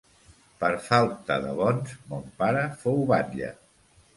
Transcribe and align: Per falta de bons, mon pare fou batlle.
Per 0.63 0.69
falta 0.85 1.37
de 1.45 1.53
bons, 1.61 1.93
mon 2.15 2.25
pare 2.41 2.67
fou 2.85 2.99
batlle. 3.13 3.53